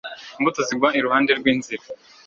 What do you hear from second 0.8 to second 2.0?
iruhande rw inzira